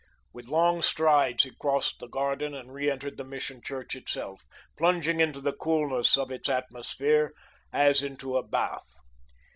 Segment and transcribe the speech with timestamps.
[0.33, 5.39] With long strides he crossed the garden and reentered the Mission church itself, plunging into
[5.41, 7.35] the coolness of its atmosphere
[7.71, 8.95] as into a bath.